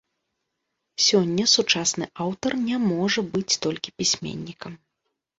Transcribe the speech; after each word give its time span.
Сёння 1.07 1.43
сучасны 1.55 2.07
аўтар 2.25 2.51
не 2.69 2.77
можа 2.85 3.21
быць 3.35 3.59
толькі 3.65 3.93
пісьменнікам. 4.03 4.73